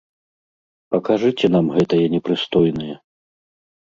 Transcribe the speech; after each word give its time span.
Пакажыце 0.95 1.47
нам 1.57 1.65
гэтае 1.75 2.03
непрыстойнае. 2.17 2.95